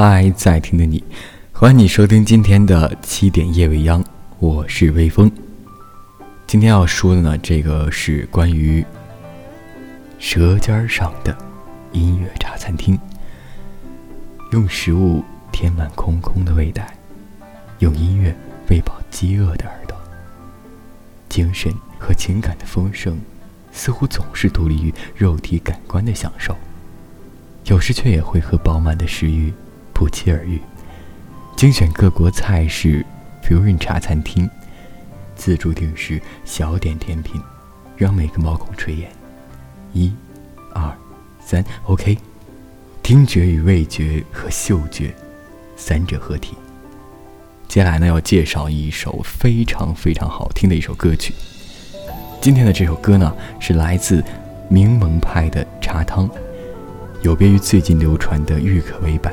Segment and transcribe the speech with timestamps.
[0.00, 1.02] 嗨，在听的你，
[1.50, 4.00] 欢迎你收听今天的七点夜未央，
[4.38, 5.28] 我是微风。
[6.46, 8.86] 今天要说的呢，这个是关于
[10.20, 11.36] 舌尖上的
[11.90, 12.96] 音乐茶餐厅，
[14.52, 16.96] 用食物填满空空的胃袋，
[17.80, 18.32] 用音乐
[18.70, 19.98] 喂饱饥饿的耳朵。
[21.28, 23.18] 精神和情感的丰盛，
[23.72, 26.56] 似乎总是独立于肉体感官的享受，
[27.64, 29.52] 有时却也会和饱满的食欲
[29.98, 30.60] 不期而遇。
[31.56, 33.04] 精选各国菜式
[33.42, 34.48] ，fusion 茶餐厅。
[35.34, 37.42] 自助定时小点甜品，
[37.96, 39.06] 让每个毛孔垂涎。
[39.92, 40.12] 一、
[40.72, 40.96] 二、
[41.44, 42.16] 三，OK。
[43.02, 45.12] 听觉与味觉和嗅觉
[45.76, 46.56] 三者合体。
[47.66, 51.34] 接下来呢，要介绍一首非常非常好听的一首歌曲。
[52.40, 54.22] 今天的这首歌呢，是来自
[54.68, 56.30] 柠檬派的茶汤，
[57.22, 59.32] 有别于最近流传的郁可唯版。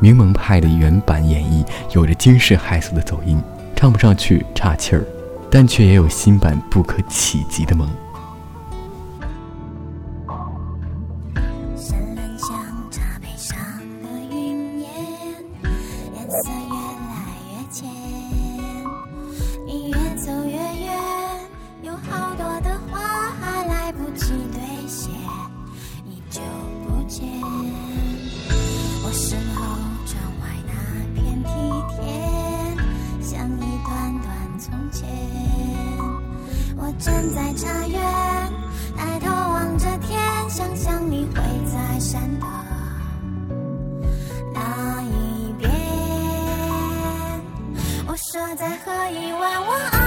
[0.00, 3.40] 柠檬派的原版演绎有着惊世骇俗的走音，
[3.74, 5.04] 唱不上去岔气儿。
[5.50, 7.88] 但却也有新版不可企及的萌。
[36.98, 38.00] 站在茶园，
[38.96, 42.46] 抬头望着天，想象你会在山的
[44.52, 45.70] 那一边。
[48.06, 49.97] 我说再喝一碗我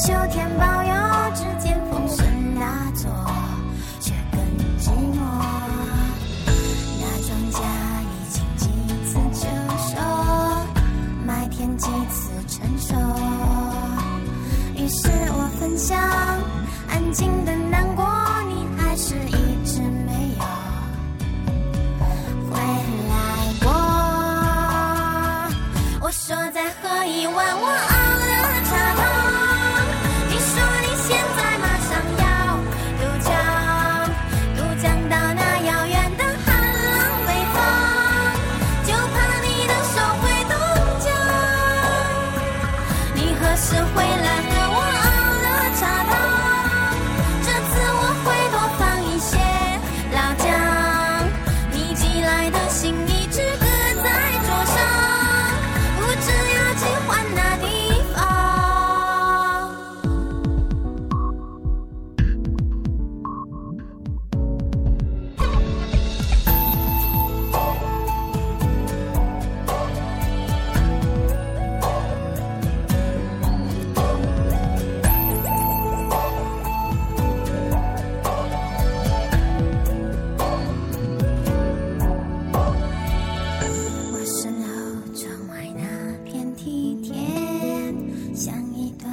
[0.00, 0.69] 秋天吧。
[43.60, 44.29] 是回来。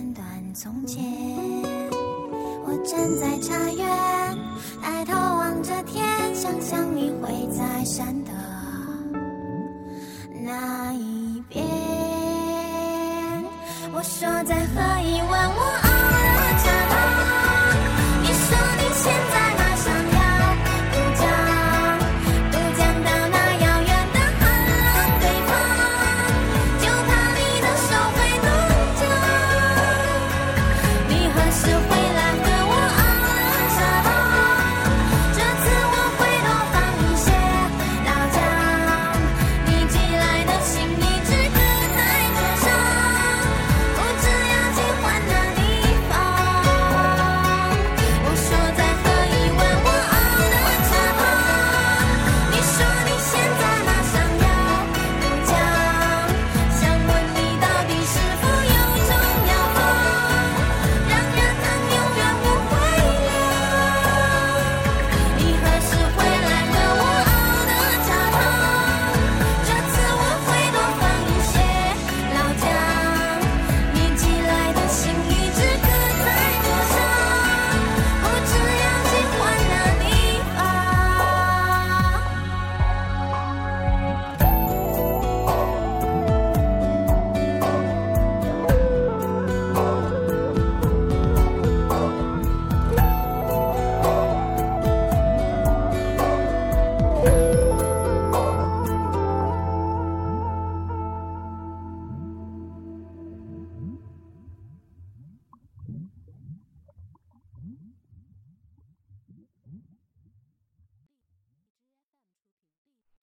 [0.00, 0.24] 剪断
[0.54, 1.04] 从前
[2.64, 4.38] 我站在茶园
[4.80, 8.30] 抬头望着天想象你会在山的
[10.42, 11.62] 那一边。
[13.92, 15.89] 我说再喝一碗我